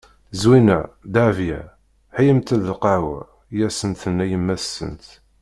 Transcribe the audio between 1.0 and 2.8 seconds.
Dehbiya! Heyyimt-d